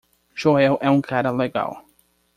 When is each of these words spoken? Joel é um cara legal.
Joel 0.33 0.79
é 0.81 0.89
um 0.89 0.99
cara 0.99 1.29
legal. 1.29 1.85